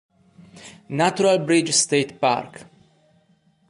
Natural 0.89 1.37
Bridge 1.37 1.71
State 1.73 2.19
Park 2.19 2.65